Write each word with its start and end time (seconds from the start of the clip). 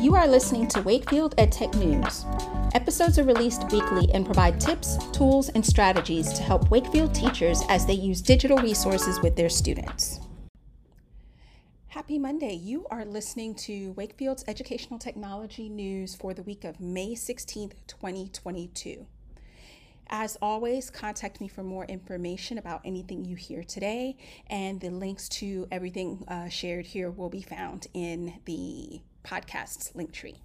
You 0.00 0.16
are 0.16 0.26
listening 0.26 0.66
to 0.68 0.82
Wakefield 0.82 1.36
EdTech 1.36 1.76
News. 1.76 2.26
Episodes 2.74 3.18
are 3.18 3.24
released 3.24 3.70
weekly 3.70 4.10
and 4.12 4.26
provide 4.26 4.60
tips, 4.60 4.98
tools, 5.12 5.48
and 5.50 5.64
strategies 5.64 6.32
to 6.32 6.42
help 6.42 6.70
Wakefield 6.70 7.14
teachers 7.14 7.62
as 7.68 7.86
they 7.86 7.94
use 7.94 8.20
digital 8.20 8.58
resources 8.58 9.20
with 9.20 9.36
their 9.36 9.48
students. 9.48 10.20
Happy 11.88 12.18
Monday. 12.18 12.54
You 12.54 12.86
are 12.90 13.04
listening 13.04 13.54
to 13.54 13.92
Wakefield's 13.92 14.44
Educational 14.48 14.98
Technology 14.98 15.68
News 15.68 16.14
for 16.14 16.34
the 16.34 16.42
week 16.42 16.64
of 16.64 16.80
May 16.80 17.14
16th, 17.14 17.74
2022. 17.86 19.06
As 20.08 20.36
always, 20.42 20.90
contact 20.90 21.40
me 21.40 21.48
for 21.48 21.62
more 21.62 21.84
information 21.86 22.58
about 22.58 22.82
anything 22.84 23.24
you 23.24 23.36
hear 23.36 23.62
today, 23.62 24.16
and 24.48 24.80
the 24.80 24.90
links 24.90 25.28
to 25.30 25.66
everything 25.70 26.24
uh, 26.28 26.48
shared 26.48 26.86
here 26.86 27.10
will 27.10 27.30
be 27.30 27.42
found 27.42 27.86
in 27.94 28.34
the 28.44 29.00
podcast's 29.24 29.92
Linktree. 29.92 30.36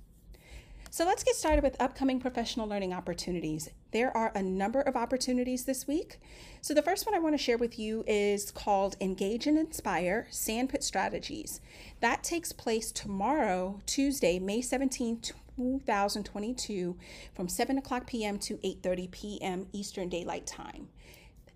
So 0.91 1.05
let's 1.05 1.23
get 1.23 1.35
started 1.35 1.63
with 1.63 1.79
upcoming 1.79 2.19
professional 2.19 2.67
learning 2.67 2.93
opportunities. 2.93 3.69
There 3.91 4.15
are 4.17 4.31
a 4.33 4.41
number 4.41 4.81
of 4.81 4.95
opportunities 4.95 5.65
this 5.65 5.87
week. 5.87 6.19
So 6.61 6.73
the 6.73 6.81
first 6.81 7.05
one 7.05 7.13
I 7.13 7.19
want 7.19 7.35
to 7.35 7.43
share 7.43 7.59
with 7.59 7.77
you 7.77 8.03
is 8.07 8.49
called 8.49 8.95
Engage 8.99 9.45
and 9.45 9.57
Inspire 9.57 10.25
Sandpit 10.31 10.83
Strategies. 10.83 11.61
That 11.99 12.23
takes 12.23 12.51
place 12.51 12.91
tomorrow, 12.91 13.81
Tuesday, 13.85 14.39
May 14.39 14.61
17th, 14.61 15.33
2022 15.59 16.95
from 17.33 17.47
7 17.47 17.77
o'clock 17.77 18.07
p.m. 18.07 18.39
to 18.39 18.55
8.30 18.57 19.11
p.m. 19.11 19.67
Eastern 19.73 20.09
Daylight 20.09 20.47
Time. 20.47 20.87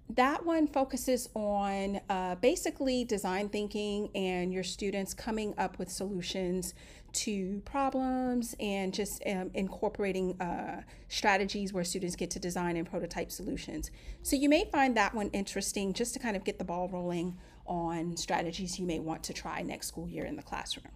That 0.09 0.45
one 0.45 0.67
focuses 0.67 1.29
on 1.33 2.01
uh, 2.09 2.35
basically 2.35 3.03
design 3.03 3.49
thinking 3.49 4.09
and 4.13 4.53
your 4.53 4.63
students 4.63 5.13
coming 5.13 5.55
up 5.57 5.79
with 5.79 5.89
solutions 5.89 6.73
to 7.13 7.61
problems 7.65 8.55
and 8.59 8.93
just 8.93 9.23
um, 9.25 9.51
incorporating 9.53 10.39
uh, 10.41 10.81
strategies 11.09 11.73
where 11.73 11.83
students 11.83 12.15
get 12.15 12.29
to 12.31 12.39
design 12.39 12.75
and 12.75 12.89
prototype 12.89 13.31
solutions. 13.31 13.91
So 14.23 14.35
you 14.35 14.49
may 14.49 14.65
find 14.71 14.97
that 14.97 15.13
one 15.13 15.29
interesting 15.29 15.93
just 15.93 16.13
to 16.13 16.19
kind 16.19 16.35
of 16.35 16.43
get 16.43 16.57
the 16.57 16.65
ball 16.65 16.89
rolling 16.89 17.37
on 17.65 18.17
strategies 18.17 18.79
you 18.79 18.85
may 18.85 18.99
want 18.99 19.23
to 19.23 19.33
try 19.33 19.61
next 19.61 19.87
school 19.87 20.09
year 20.09 20.25
in 20.25 20.35
the 20.35 20.43
classroom. 20.43 20.91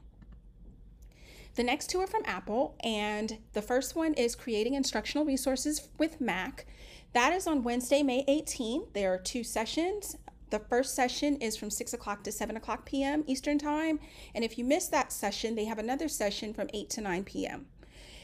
The 1.56 1.64
next 1.64 1.90
two 1.90 2.00
are 2.00 2.08
from 2.08 2.22
Apple, 2.26 2.76
and 2.82 3.40
the 3.54 3.64
first 3.64 3.96
one 3.96 4.14
is 4.14 4.36
creating 4.36 4.76
instructional 4.76 5.26
resources 5.26 5.90
with 5.98 6.22
Mac. 6.22 6.68
That 7.14 7.34
is 7.34 7.48
on 7.48 7.64
Wednesday, 7.64 8.04
May 8.04 8.24
18th. 8.26 8.94
There 8.94 9.14
are 9.14 9.18
two 9.18 9.44
sessions. 9.44 10.18
The 10.50 10.60
first 10.60 10.96
session 10.96 11.38
is 11.38 11.58
from 11.58 11.70
6 11.70 11.94
o'clock 11.94 12.24
to 12.24 12.32
7 12.32 12.56
o'clock 12.56 12.86
p.m. 12.86 13.24
Eastern 13.28 13.58
Time. 13.58 14.00
And 14.36 14.44
if 14.44 14.58
you 14.58 14.64
miss 14.64 14.88
that 14.88 15.12
session, 15.12 15.56
they 15.56 15.66
have 15.66 15.80
another 15.80 16.08
session 16.08 16.54
from 16.54 16.70
8 16.74 16.90
to 16.92 17.02
9 17.02 17.24
p.m. 17.24 17.66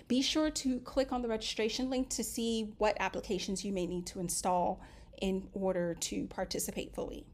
Be 0.08 0.22
sure 0.22 0.50
to 0.52 0.80
click 0.80 1.12
on 1.12 1.22
the 1.22 1.28
registration 1.28 1.90
link 1.90 2.10
to 2.10 2.24
see 2.24 2.74
what 2.78 2.98
applications 3.00 3.66
you 3.66 3.72
may 3.72 3.88
need 3.88 4.06
to 4.08 4.20
install 4.20 4.82
in 5.22 5.48
order 5.54 5.96
to 5.96 6.28
participate 6.28 6.94
fully. 6.94 7.26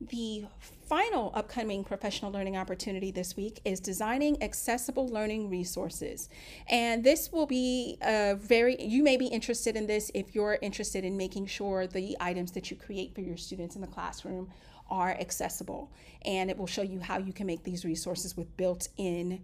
The 0.00 0.46
final 0.86 1.32
upcoming 1.34 1.82
professional 1.82 2.30
learning 2.30 2.56
opportunity 2.56 3.10
this 3.10 3.36
week 3.36 3.60
is 3.64 3.80
designing 3.80 4.40
accessible 4.42 5.08
learning 5.08 5.50
resources. 5.50 6.28
And 6.68 7.02
this 7.02 7.32
will 7.32 7.46
be 7.46 7.98
a 8.00 8.36
very, 8.36 8.80
you 8.80 9.02
may 9.02 9.16
be 9.16 9.26
interested 9.26 9.74
in 9.74 9.88
this 9.88 10.10
if 10.14 10.36
you're 10.36 10.58
interested 10.62 11.04
in 11.04 11.16
making 11.16 11.46
sure 11.46 11.88
the 11.88 12.16
items 12.20 12.52
that 12.52 12.70
you 12.70 12.76
create 12.76 13.12
for 13.12 13.22
your 13.22 13.36
students 13.36 13.74
in 13.74 13.80
the 13.80 13.88
classroom 13.88 14.50
are 14.88 15.10
accessible. 15.10 15.90
And 16.24 16.48
it 16.48 16.56
will 16.56 16.68
show 16.68 16.82
you 16.82 17.00
how 17.00 17.18
you 17.18 17.32
can 17.32 17.46
make 17.46 17.64
these 17.64 17.84
resources 17.84 18.36
with 18.36 18.56
built 18.56 18.88
in 18.96 19.40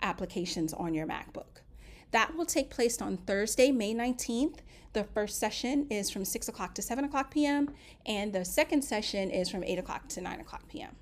applications 0.00 0.72
on 0.72 0.94
your 0.94 1.08
MacBook. 1.08 1.62
That 2.10 2.34
will 2.36 2.46
take 2.46 2.70
place 2.70 3.00
on 3.02 3.18
Thursday, 3.18 3.70
May 3.70 3.94
19th. 3.94 4.58
The 4.94 5.04
first 5.04 5.38
session 5.38 5.86
is 5.90 6.10
from 6.10 6.24
6 6.24 6.48
o'clock 6.48 6.74
to 6.76 6.82
7 6.82 7.04
o'clock 7.04 7.30
p.m., 7.30 7.70
and 8.06 8.32
the 8.32 8.44
second 8.44 8.82
session 8.82 9.30
is 9.30 9.50
from 9.50 9.62
8 9.62 9.78
o'clock 9.78 10.08
to 10.08 10.20
9 10.20 10.40
o'clock 10.40 10.68
p.m. 10.68 10.96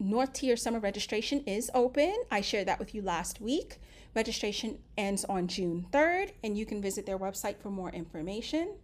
North 0.00 0.32
Tier 0.32 0.56
Summer 0.56 0.80
registration 0.80 1.44
is 1.46 1.70
open. 1.72 2.14
I 2.30 2.40
shared 2.40 2.66
that 2.66 2.80
with 2.80 2.94
you 2.94 3.02
last 3.02 3.40
week. 3.40 3.78
Registration 4.14 4.78
ends 4.98 5.24
on 5.24 5.46
June 5.46 5.86
3rd, 5.92 6.32
and 6.42 6.58
you 6.58 6.66
can 6.66 6.82
visit 6.82 7.06
their 7.06 7.18
website 7.18 7.58
for 7.58 7.70
more 7.70 7.90
information. 7.90 8.74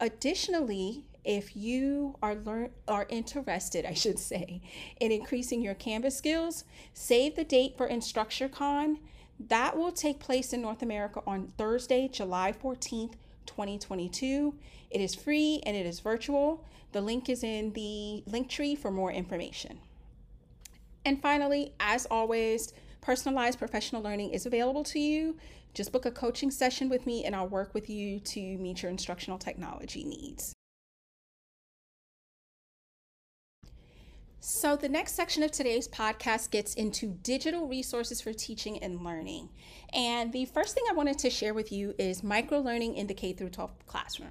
Additionally, 0.00 1.04
if 1.24 1.54
you 1.54 2.16
are 2.22 2.34
learn 2.34 2.70
are 2.88 3.06
interested, 3.08 3.84
I 3.88 3.94
should 3.94 4.18
say, 4.18 4.60
in 4.98 5.12
increasing 5.12 5.62
your 5.62 5.74
Canvas 5.74 6.16
skills, 6.16 6.64
save 6.92 7.36
the 7.36 7.44
date 7.44 7.76
for 7.76 7.88
InstructureCon 7.88 8.96
that 9.48 9.76
will 9.76 9.92
take 9.92 10.20
place 10.20 10.52
in 10.52 10.60
North 10.60 10.82
America 10.82 11.22
on 11.26 11.52
Thursday, 11.56 12.08
July 12.08 12.52
14th, 12.52 13.14
2022. 13.46 14.54
It 14.90 15.00
is 15.00 15.14
free 15.14 15.60
and 15.64 15.76
it 15.76 15.86
is 15.86 16.00
virtual. 16.00 16.64
The 16.92 17.00
link 17.00 17.28
is 17.28 17.42
in 17.42 17.72
the 17.72 18.22
Linktree 18.28 18.76
for 18.76 18.90
more 18.90 19.10
information. 19.10 19.78
And 21.04 21.22
finally, 21.22 21.72
as 21.80 22.06
always, 22.06 22.74
personalized 23.00 23.58
professional 23.58 24.02
learning 24.02 24.30
is 24.30 24.44
available 24.44 24.84
to 24.84 24.98
you. 24.98 25.36
Just 25.72 25.92
book 25.92 26.04
a 26.04 26.10
coaching 26.10 26.50
session 26.50 26.88
with 26.88 27.06
me 27.06 27.24
and 27.24 27.34
I'll 27.34 27.48
work 27.48 27.72
with 27.72 27.88
you 27.88 28.20
to 28.20 28.40
meet 28.58 28.82
your 28.82 28.90
instructional 28.90 29.38
technology 29.38 30.04
needs. 30.04 30.52
So, 34.42 34.74
the 34.74 34.88
next 34.88 35.16
section 35.16 35.42
of 35.42 35.50
today's 35.50 35.86
podcast 35.86 36.50
gets 36.50 36.72
into 36.72 37.08
digital 37.08 37.68
resources 37.68 38.22
for 38.22 38.32
teaching 38.32 38.82
and 38.82 39.04
learning. 39.04 39.50
And 39.92 40.32
the 40.32 40.46
first 40.46 40.74
thing 40.74 40.84
I 40.88 40.94
wanted 40.94 41.18
to 41.18 41.28
share 41.28 41.52
with 41.52 41.70
you 41.70 41.94
is 41.98 42.22
micro 42.22 42.58
learning 42.58 42.94
in 42.94 43.06
the 43.06 43.12
K 43.12 43.34
12 43.34 43.70
classroom. 43.84 44.30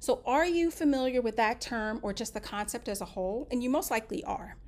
So, 0.00 0.20
are 0.26 0.44
you 0.44 0.70
familiar 0.70 1.22
with 1.22 1.36
that 1.36 1.62
term 1.62 1.98
or 2.02 2.12
just 2.12 2.34
the 2.34 2.40
concept 2.40 2.90
as 2.90 3.00
a 3.00 3.06
whole? 3.06 3.48
And 3.50 3.62
you 3.62 3.70
most 3.70 3.90
likely 3.90 4.22
are. 4.24 4.58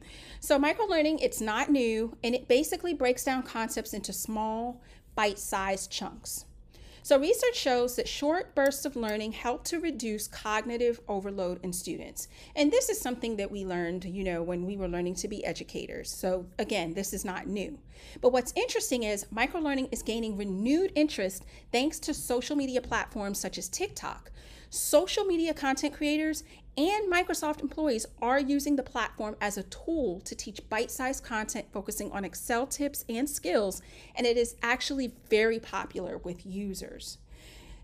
So, 0.40 0.58
micro 0.58 0.86
learning, 0.86 1.18
it's 1.18 1.42
not 1.42 1.68
new, 1.68 2.16
and 2.24 2.34
it 2.34 2.48
basically 2.48 2.94
breaks 2.94 3.22
down 3.22 3.42
concepts 3.42 3.92
into 3.92 4.14
small, 4.14 4.80
bite 5.14 5.38
sized 5.38 5.90
chunks. 5.90 6.46
So, 7.02 7.18
research 7.18 7.56
shows 7.56 7.96
that 7.96 8.08
short 8.08 8.54
bursts 8.54 8.84
of 8.84 8.96
learning 8.96 9.32
help 9.32 9.64
to 9.64 9.80
reduce 9.80 10.28
cognitive 10.28 11.00
overload 11.08 11.58
in 11.62 11.72
students. 11.72 12.28
And 12.54 12.70
this 12.70 12.88
is 12.88 13.00
something 13.00 13.36
that 13.36 13.50
we 13.50 13.64
learned, 13.64 14.04
you 14.04 14.22
know, 14.22 14.42
when 14.42 14.66
we 14.66 14.76
were 14.76 14.88
learning 14.88 15.14
to 15.16 15.28
be 15.28 15.44
educators. 15.44 16.10
So, 16.10 16.46
again, 16.58 16.94
this 16.94 17.12
is 17.12 17.24
not 17.24 17.46
new. 17.46 17.78
But 18.20 18.32
what's 18.32 18.52
interesting 18.54 19.02
is 19.02 19.26
microlearning 19.34 19.88
is 19.92 20.02
gaining 20.02 20.36
renewed 20.36 20.92
interest 20.94 21.44
thanks 21.72 21.98
to 22.00 22.14
social 22.14 22.56
media 22.56 22.80
platforms 22.80 23.38
such 23.38 23.56
as 23.56 23.68
TikTok. 23.68 24.30
Social 24.68 25.24
media 25.24 25.52
content 25.52 25.94
creators 25.94 26.44
and 26.76 27.12
Microsoft 27.12 27.60
employees 27.60 28.06
are 28.22 28.38
using 28.38 28.76
the 28.76 28.82
platform 28.82 29.36
as 29.40 29.58
a 29.58 29.64
tool 29.64 30.20
to 30.20 30.34
teach 30.34 30.68
bite 30.68 30.90
sized 30.90 31.24
content 31.24 31.66
focusing 31.72 32.10
on 32.12 32.24
Excel 32.24 32.66
tips 32.66 33.04
and 33.08 33.28
skills, 33.28 33.82
and 34.14 34.26
it 34.26 34.36
is 34.36 34.56
actually 34.62 35.12
very 35.28 35.58
popular 35.58 36.18
with 36.18 36.46
users. 36.46 37.18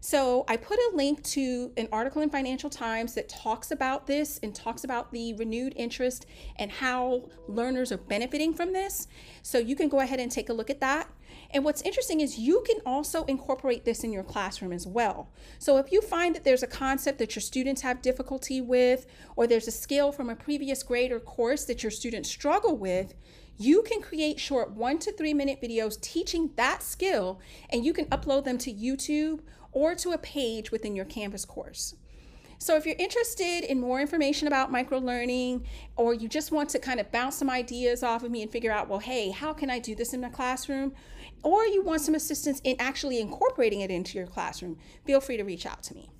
So, 0.00 0.44
I 0.46 0.56
put 0.56 0.78
a 0.78 0.90
link 0.94 1.24
to 1.24 1.72
an 1.76 1.88
article 1.90 2.22
in 2.22 2.30
Financial 2.30 2.70
Times 2.70 3.14
that 3.14 3.28
talks 3.28 3.72
about 3.72 4.06
this 4.06 4.38
and 4.42 4.54
talks 4.54 4.84
about 4.84 5.10
the 5.10 5.32
renewed 5.34 5.72
interest 5.74 6.26
and 6.56 6.70
how 6.70 7.28
learners 7.48 7.90
are 7.90 7.96
benefiting 7.96 8.54
from 8.54 8.72
this. 8.72 9.08
So, 9.42 9.58
you 9.58 9.74
can 9.74 9.88
go 9.88 10.00
ahead 10.00 10.20
and 10.20 10.30
take 10.30 10.48
a 10.48 10.52
look 10.52 10.70
at 10.70 10.80
that. 10.80 11.08
And 11.50 11.64
what's 11.64 11.82
interesting 11.82 12.20
is 12.20 12.38
you 12.38 12.62
can 12.66 12.78
also 12.84 13.24
incorporate 13.24 13.84
this 13.84 14.04
in 14.04 14.12
your 14.12 14.22
classroom 14.22 14.72
as 14.72 14.86
well. 14.86 15.30
So 15.58 15.78
if 15.78 15.92
you 15.92 16.00
find 16.00 16.34
that 16.34 16.44
there's 16.44 16.62
a 16.62 16.66
concept 16.66 17.18
that 17.18 17.34
your 17.34 17.40
students 17.40 17.82
have 17.82 18.02
difficulty 18.02 18.60
with, 18.60 19.06
or 19.36 19.46
there's 19.46 19.68
a 19.68 19.72
skill 19.72 20.12
from 20.12 20.30
a 20.30 20.36
previous 20.36 20.82
grade 20.82 21.12
or 21.12 21.20
course 21.20 21.64
that 21.64 21.82
your 21.82 21.90
students 21.90 22.28
struggle 22.28 22.76
with, 22.76 23.14
you 23.58 23.82
can 23.82 24.02
create 24.02 24.38
short 24.38 24.72
one 24.72 24.98
to 24.98 25.12
three 25.12 25.32
minute 25.32 25.60
videos 25.62 26.00
teaching 26.00 26.50
that 26.56 26.82
skill, 26.82 27.40
and 27.70 27.84
you 27.84 27.92
can 27.92 28.06
upload 28.06 28.44
them 28.44 28.58
to 28.58 28.72
YouTube 28.72 29.40
or 29.72 29.94
to 29.94 30.10
a 30.10 30.18
page 30.18 30.70
within 30.70 30.94
your 30.94 31.04
Canvas 31.04 31.44
course. 31.44 31.94
So, 32.58 32.76
if 32.76 32.86
you're 32.86 32.96
interested 32.98 33.64
in 33.64 33.80
more 33.80 34.00
information 34.00 34.48
about 34.48 34.70
micro 34.70 34.98
learning, 34.98 35.66
or 35.96 36.14
you 36.14 36.28
just 36.28 36.52
want 36.52 36.70
to 36.70 36.78
kind 36.78 37.00
of 37.00 37.12
bounce 37.12 37.36
some 37.36 37.50
ideas 37.50 38.02
off 38.02 38.22
of 38.22 38.30
me 38.30 38.42
and 38.42 38.50
figure 38.50 38.72
out, 38.72 38.88
well, 38.88 38.98
hey, 38.98 39.30
how 39.30 39.52
can 39.52 39.70
I 39.70 39.78
do 39.78 39.94
this 39.94 40.14
in 40.14 40.20
my 40.20 40.30
classroom? 40.30 40.92
Or 41.42 41.64
you 41.66 41.82
want 41.82 42.00
some 42.00 42.14
assistance 42.14 42.60
in 42.64 42.76
actually 42.78 43.20
incorporating 43.20 43.80
it 43.80 43.90
into 43.90 44.18
your 44.18 44.26
classroom, 44.26 44.78
feel 45.04 45.20
free 45.20 45.36
to 45.36 45.44
reach 45.44 45.66
out 45.66 45.82
to 45.84 45.94
me. 45.94 46.10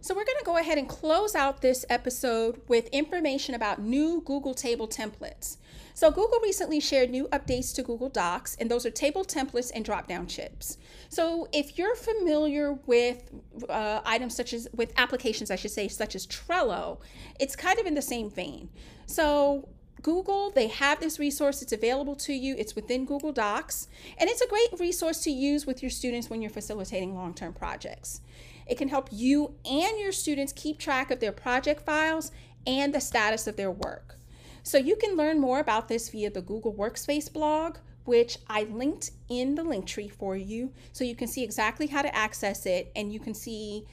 So, 0.00 0.14
we're 0.14 0.24
going 0.24 0.38
to 0.38 0.44
go 0.44 0.56
ahead 0.56 0.78
and 0.78 0.88
close 0.88 1.34
out 1.34 1.60
this 1.60 1.84
episode 1.90 2.60
with 2.68 2.88
information 2.88 3.54
about 3.54 3.80
new 3.80 4.22
Google 4.24 4.54
table 4.54 4.88
templates. 4.88 5.58
So 5.98 6.12
Google 6.12 6.38
recently 6.44 6.78
shared 6.78 7.10
new 7.10 7.26
updates 7.32 7.74
to 7.74 7.82
Google 7.82 8.08
Docs, 8.08 8.56
and 8.60 8.70
those 8.70 8.86
are 8.86 8.90
table 8.90 9.24
templates 9.24 9.72
and 9.74 9.84
drop-down 9.84 10.28
chips. 10.28 10.78
So 11.08 11.48
if 11.52 11.76
you're 11.76 11.96
familiar 11.96 12.74
with 12.86 13.28
uh, 13.68 14.02
items 14.04 14.36
such 14.36 14.52
as, 14.52 14.68
with 14.72 14.92
applications, 14.96 15.50
I 15.50 15.56
should 15.56 15.72
say, 15.72 15.88
such 15.88 16.14
as 16.14 16.24
Trello, 16.24 17.00
it's 17.40 17.56
kind 17.56 17.80
of 17.80 17.86
in 17.86 17.94
the 17.94 18.00
same 18.00 18.30
vein. 18.30 18.68
So 19.06 19.68
Google, 20.02 20.50
they 20.50 20.68
have 20.68 21.00
this 21.00 21.18
resource. 21.18 21.62
It's 21.62 21.72
available 21.72 22.14
to 22.14 22.32
you. 22.32 22.54
It's 22.56 22.76
within 22.76 23.04
Google 23.04 23.32
Docs, 23.32 23.88
and 24.18 24.30
it's 24.30 24.40
a 24.40 24.46
great 24.46 24.78
resource 24.78 25.18
to 25.24 25.32
use 25.32 25.66
with 25.66 25.82
your 25.82 25.90
students 25.90 26.30
when 26.30 26.40
you're 26.40 26.48
facilitating 26.52 27.16
long 27.16 27.34
term 27.34 27.52
projects. 27.52 28.20
It 28.68 28.78
can 28.78 28.88
help 28.88 29.08
you 29.10 29.54
and 29.64 29.98
your 29.98 30.12
students 30.12 30.52
keep 30.52 30.78
track 30.78 31.10
of 31.10 31.20
their 31.20 31.32
project 31.32 31.84
files 31.84 32.30
and 32.66 32.94
the 32.94 33.00
status 33.00 33.46
of 33.46 33.56
their 33.56 33.70
work. 33.70 34.16
So 34.62 34.76
you 34.76 34.96
can 34.96 35.16
learn 35.16 35.40
more 35.40 35.60
about 35.60 35.88
this 35.88 36.10
via 36.10 36.30
the 36.30 36.42
Google 36.42 36.74
Workspace 36.74 37.32
blog, 37.32 37.78
which 38.04 38.38
I 38.48 38.64
linked 38.64 39.12
in 39.28 39.54
the 39.54 39.64
Linktree 39.64 40.12
for 40.12 40.36
you 40.36 40.72
so 40.92 41.04
you 41.04 41.16
can 41.16 41.28
see 41.28 41.42
exactly 41.42 41.86
how 41.86 42.02
to 42.02 42.14
access 42.14 42.66
it 42.66 42.92
and 42.94 43.12
you 43.12 43.20
can 43.20 43.34
see 43.34 43.86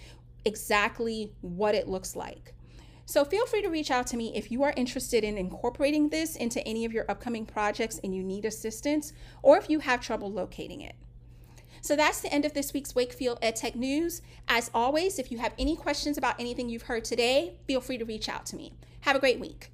exactly 0.43 1.31
what 1.41 1.75
it 1.75 1.87
looks 1.87 2.15
like. 2.15 2.53
So 3.05 3.23
feel 3.23 3.45
free 3.45 3.61
to 3.61 3.69
reach 3.69 3.91
out 3.91 4.07
to 4.07 4.17
me 4.17 4.35
if 4.35 4.51
you 4.51 4.63
are 4.63 4.73
interested 4.75 5.23
in 5.23 5.37
incorporating 5.37 6.09
this 6.09 6.35
into 6.35 6.65
any 6.67 6.85
of 6.85 6.91
your 6.91 7.05
upcoming 7.09 7.45
projects 7.45 7.99
and 8.03 8.15
you 8.15 8.23
need 8.23 8.45
assistance, 8.45 9.13
or 9.43 9.57
if 9.57 9.69
you 9.69 9.79
have 9.79 10.01
trouble 10.01 10.31
locating 10.31 10.81
it. 10.81 10.95
So 11.81 11.95
that's 11.95 12.21
the 12.21 12.33
end 12.33 12.45
of 12.45 12.53
this 12.53 12.73
week's 12.73 12.95
Wakefield 12.95 13.39
EdTech 13.41 13.75
News. 13.75 14.21
As 14.47 14.71
always, 14.73 15.19
if 15.19 15.31
you 15.31 15.37
have 15.37 15.53
any 15.57 15.75
questions 15.75 16.17
about 16.17 16.39
anything 16.39 16.69
you've 16.69 16.83
heard 16.83 17.05
today, 17.05 17.55
feel 17.67 17.81
free 17.81 17.97
to 17.97 18.05
reach 18.05 18.29
out 18.29 18.45
to 18.47 18.55
me. 18.55 18.73
Have 19.01 19.15
a 19.15 19.19
great 19.19 19.39
week. 19.39 19.71